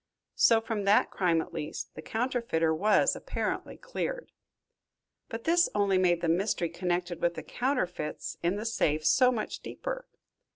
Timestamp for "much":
9.31-9.59